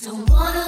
[0.00, 0.63] deeper than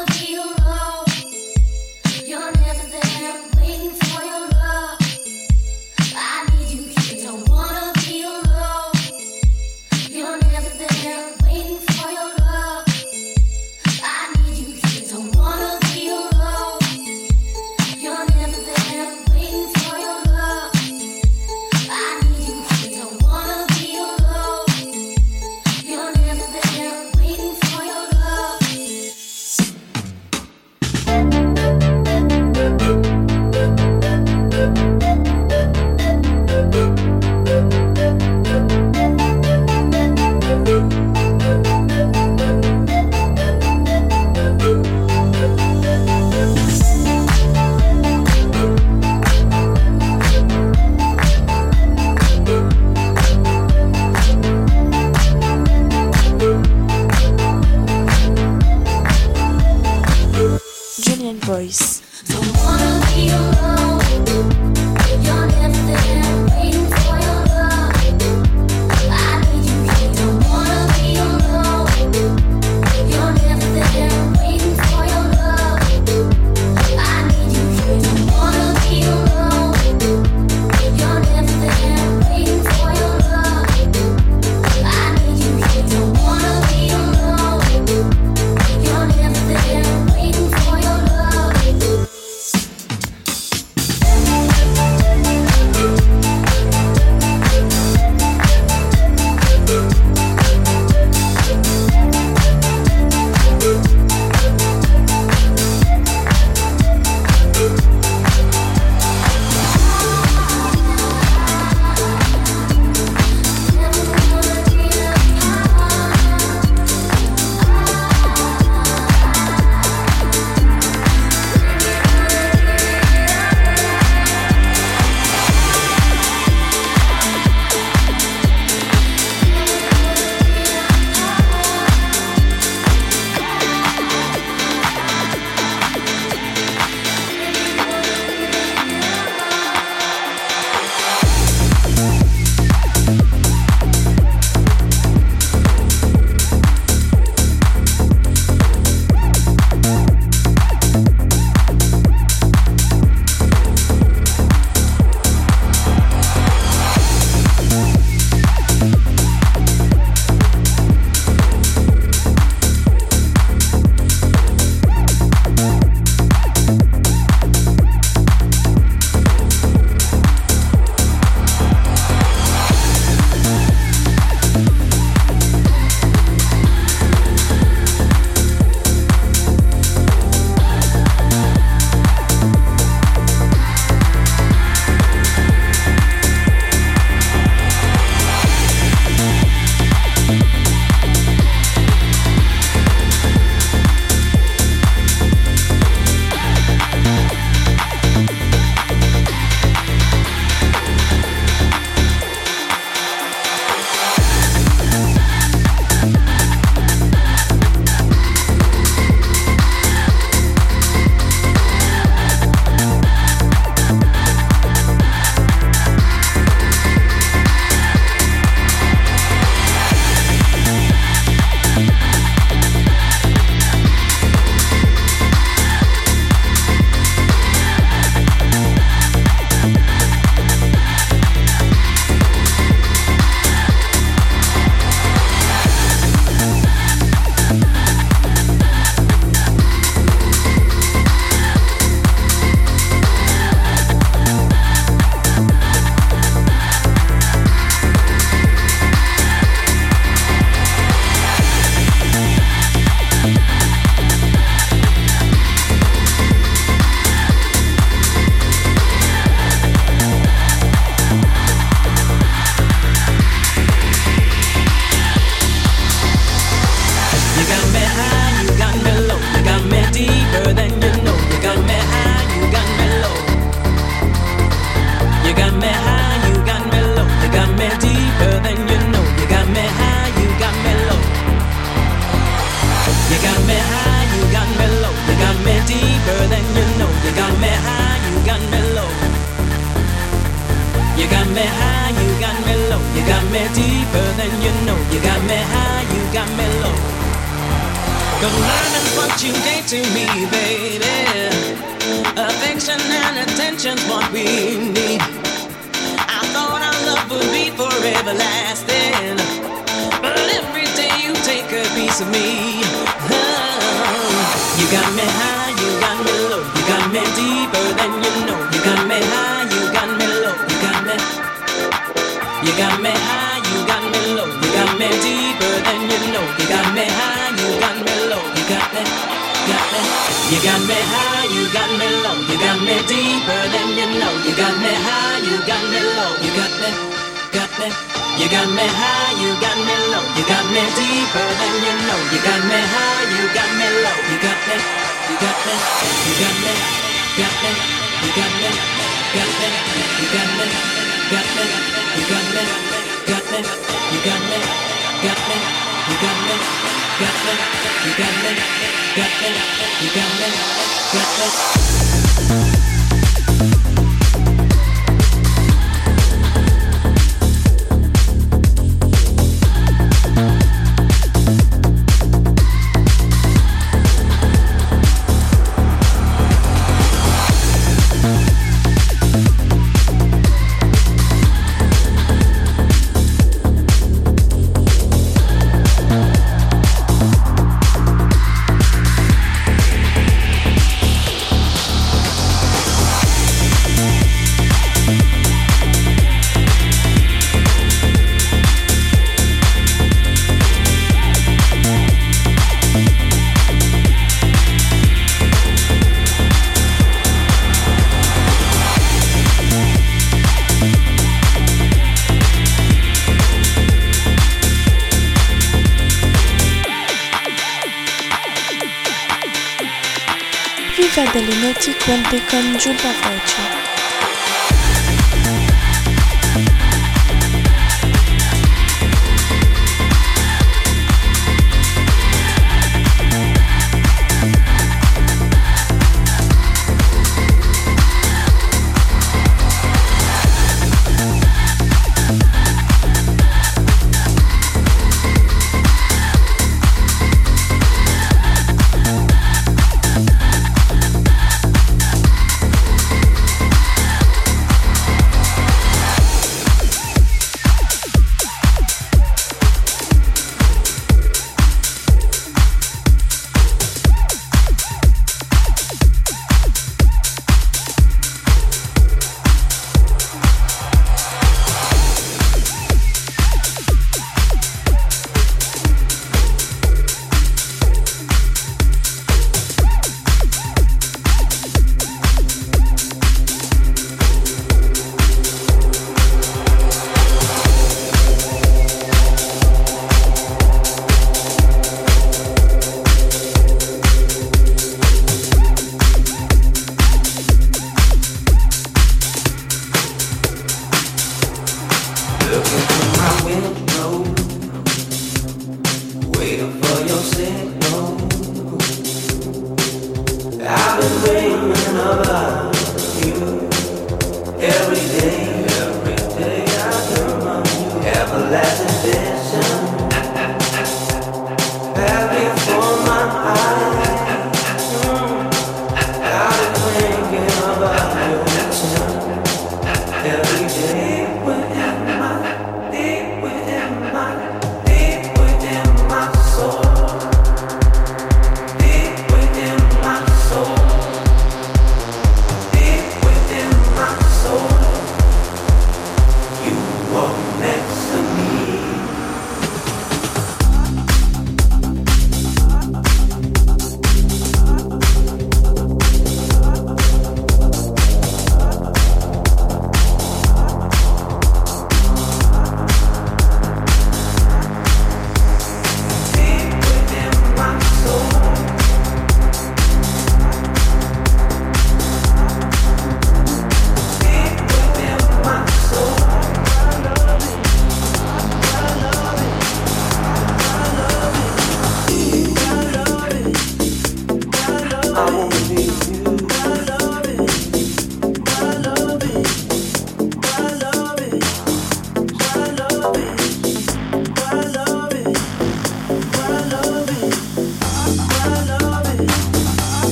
[421.58, 423.55] ți cuente când giuda voce.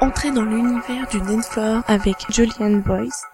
[0.00, 3.24] Entrez dans l'univers du Deadcore avec Julian Boyce,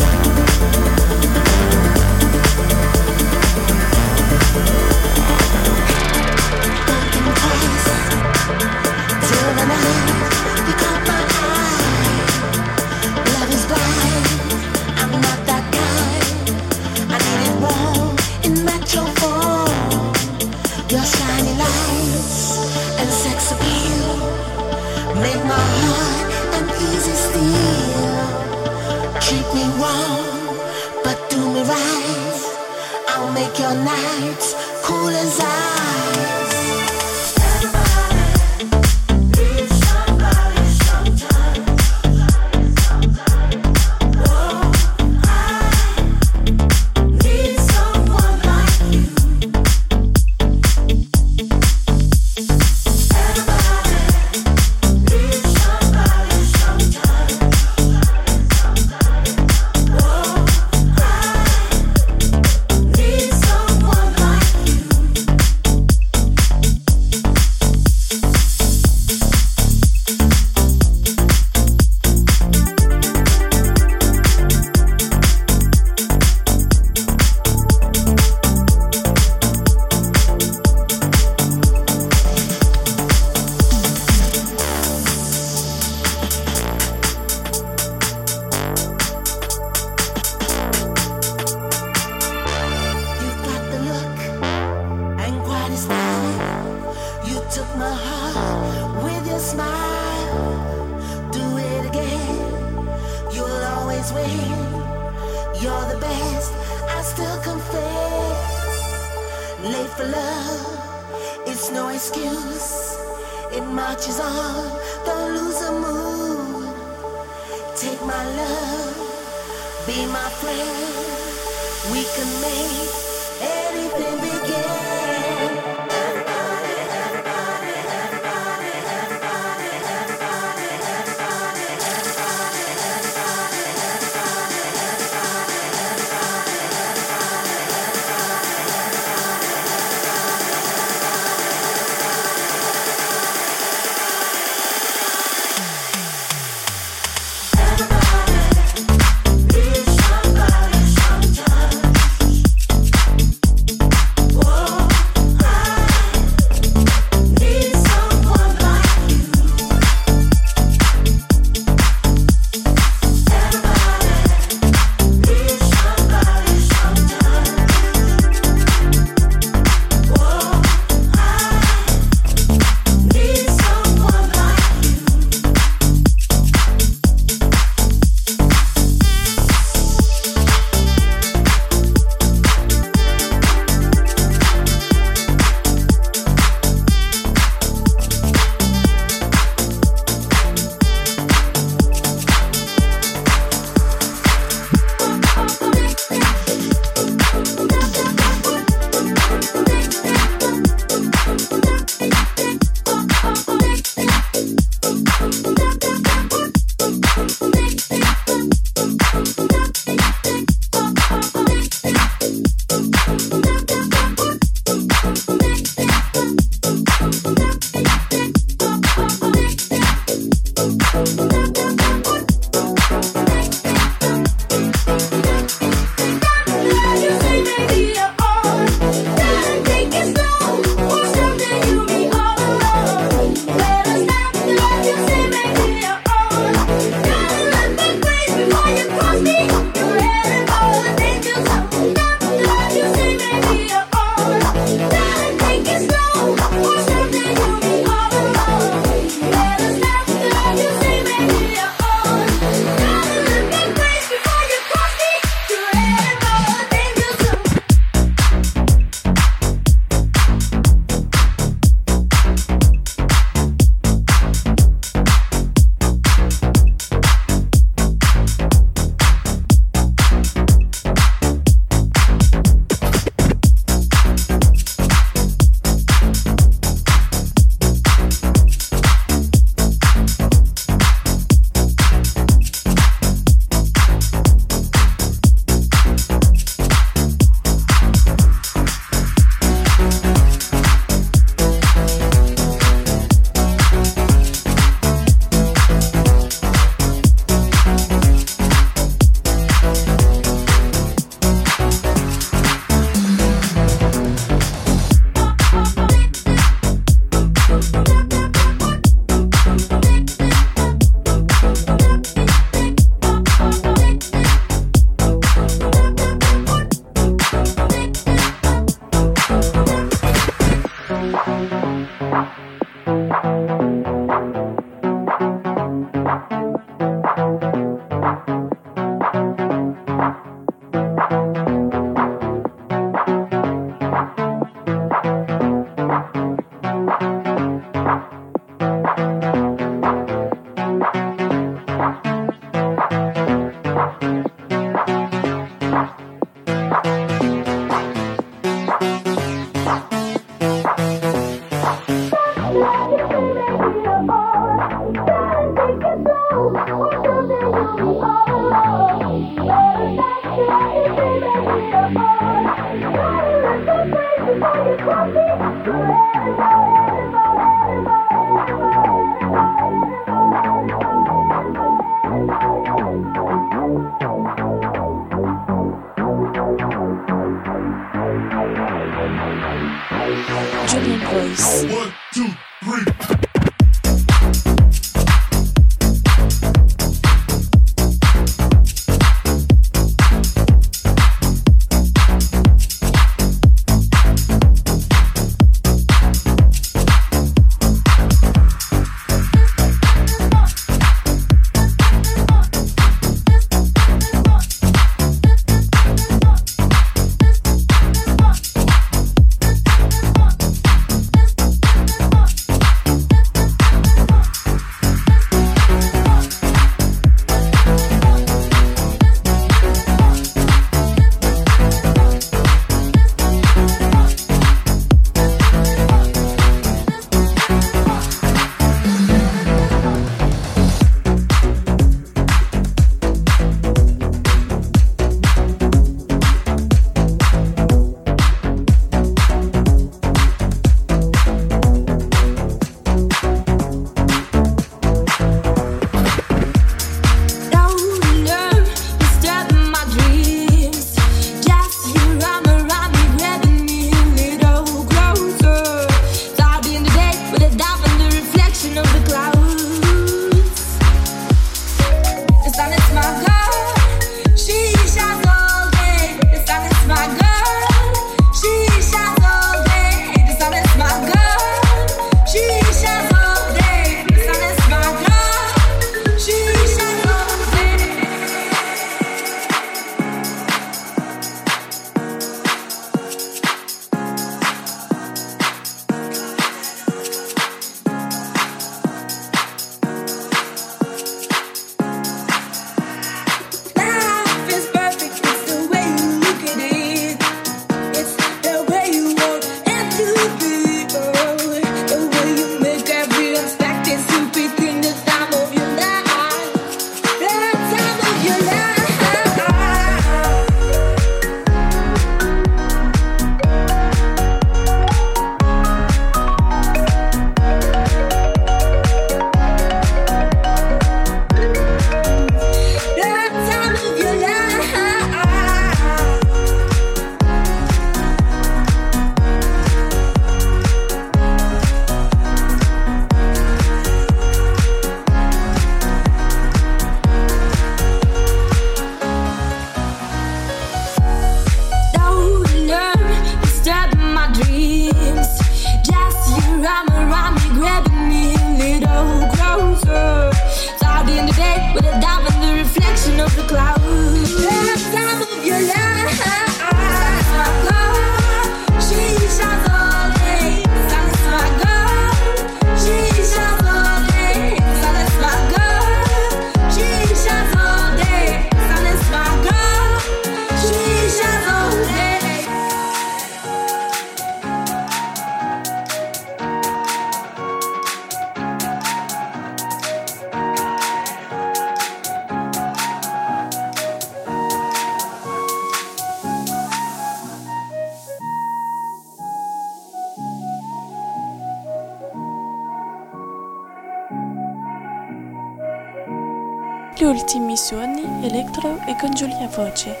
[599.47, 600.00] voce.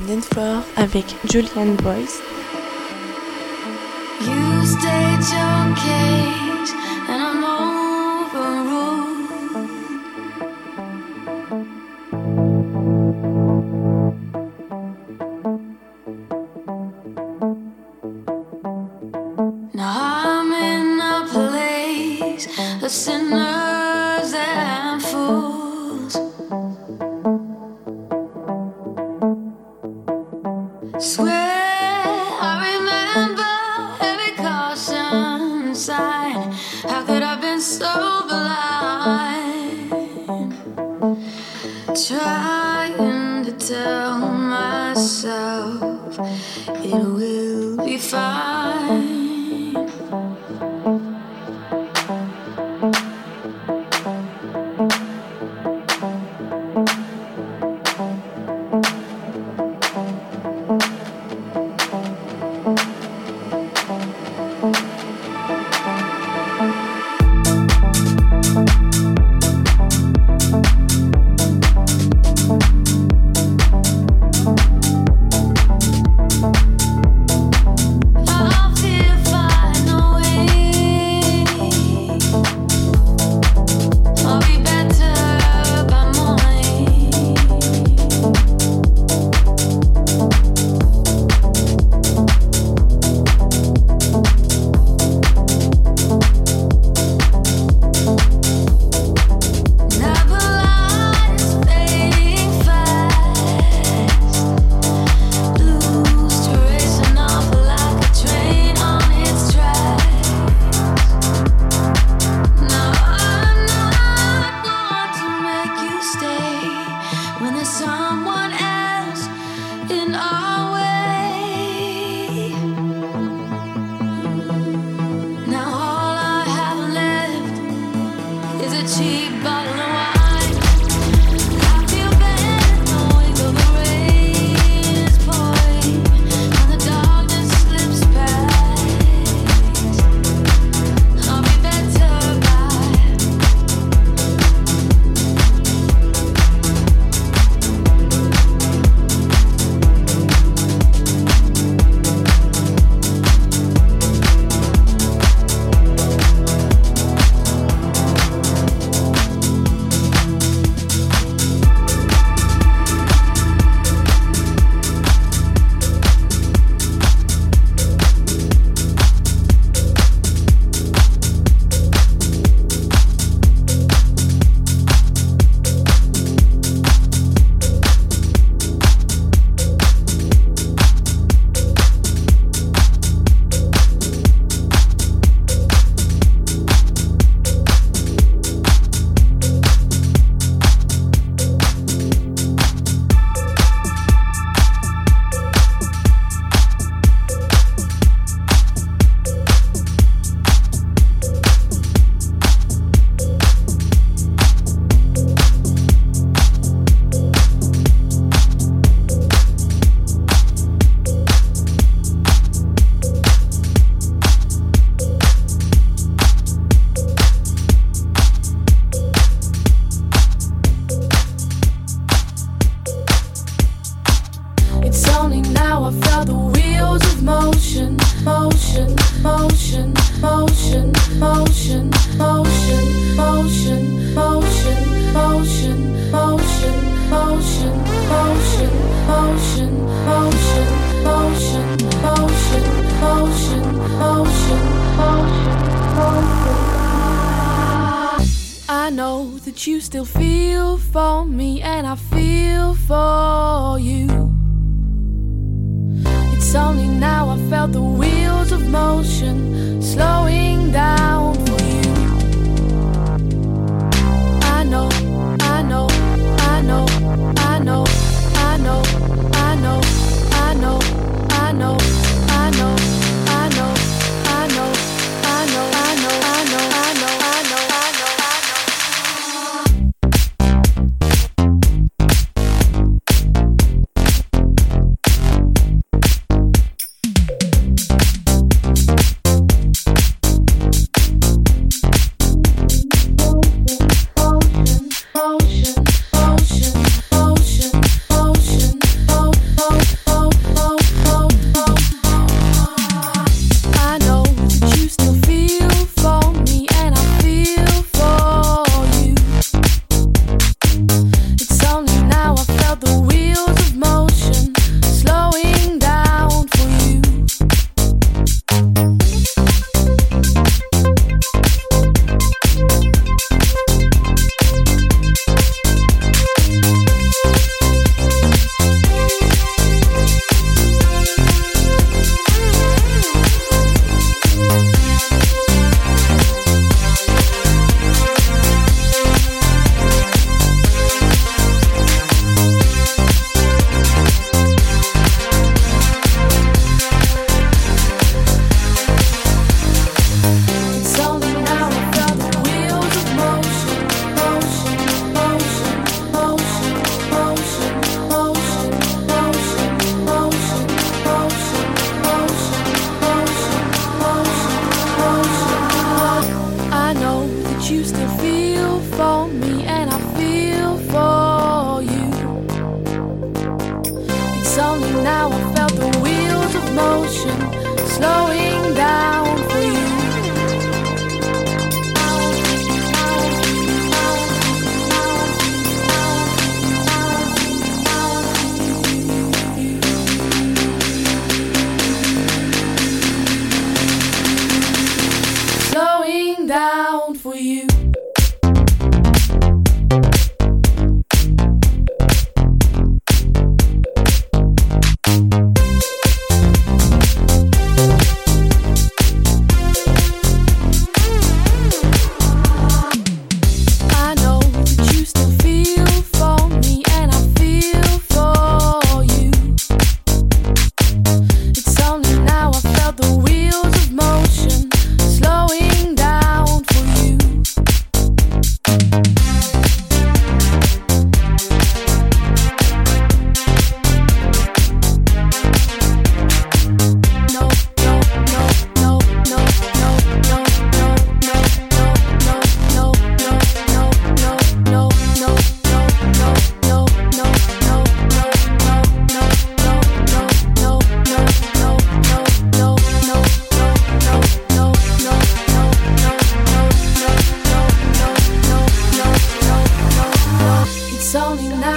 [0.00, 0.28] du Dance
[0.76, 2.29] avec Julian Boyce.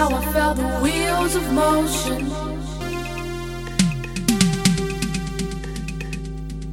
[0.09, 2.21] now I felt the wheels of motion.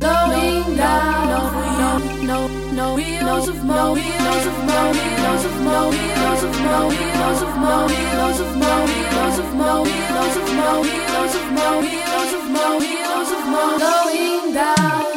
[0.01, 1.99] Blowing no,
[2.31, 2.39] no,
[2.79, 7.57] no wheels of no wheels of no wheels of no wheels of no wheels of
[7.61, 11.47] no wheels of no wheels of no wheels of no wheels of no wheels of
[11.59, 15.10] no wheels of no wheels of no down.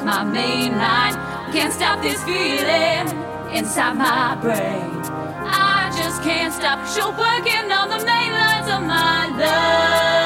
[0.00, 1.14] up my main line.
[1.52, 3.08] Can't stop this feeling
[3.52, 4.90] inside my brain.
[5.44, 6.78] I just can't stop.
[6.96, 10.16] You're working on the main lines of my love.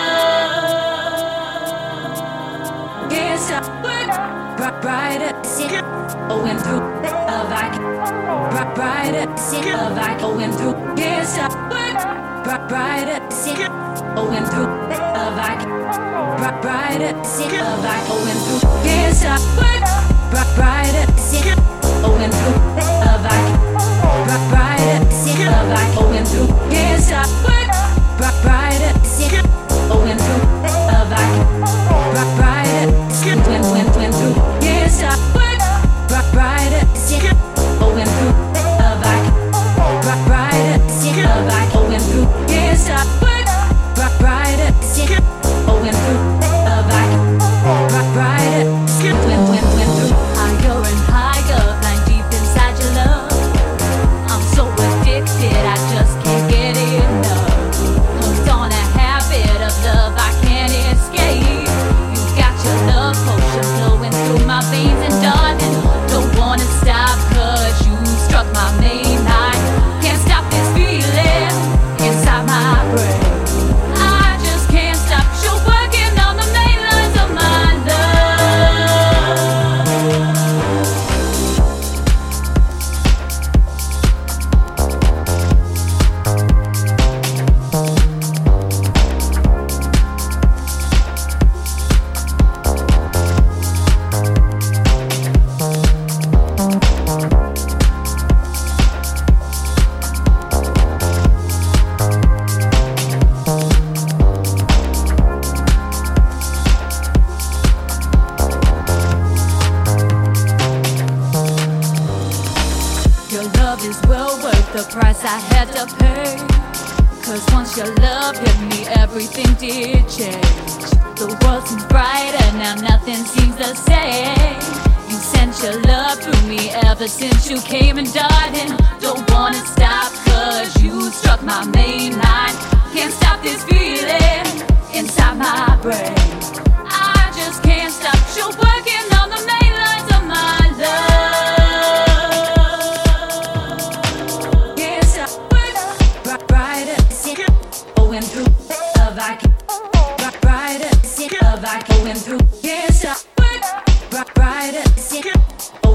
[3.10, 3.64] Can't stop.
[4.80, 5.32] Brighter,
[6.28, 7.84] going through a vacuum.
[8.74, 10.20] Brighter, a vacuum.
[10.20, 10.74] Going through.
[10.96, 11.52] Can't stop.
[12.68, 13.20] Brighter,
[14.14, 14.83] going through
[15.44, 15.60] like
[16.62, 17.12] brighter,
[17.82, 19.44] like going through this like
[20.56, 21.06] brighter,
[22.00, 22.58] going through
[23.24, 25.00] like brighter,
[25.68, 28.92] like going through this like brighter,
[29.88, 30.18] going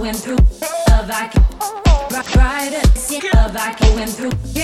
[0.09, 0.37] went through,
[0.91, 1.45] a vacuum,
[2.33, 4.58] brighter, a vacuum went through.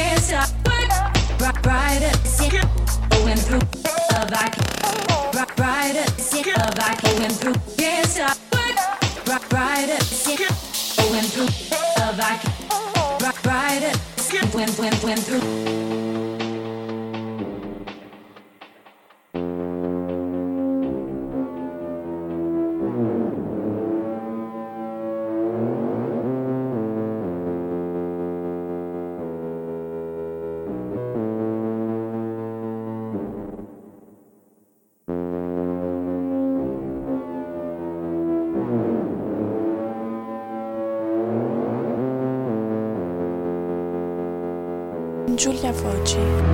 [45.45, 46.44] Giulia Foggi.